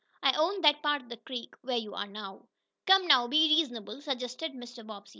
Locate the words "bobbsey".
4.83-5.09